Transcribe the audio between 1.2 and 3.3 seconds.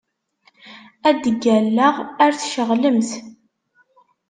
d-ggalleɣ ar tceɣlemt.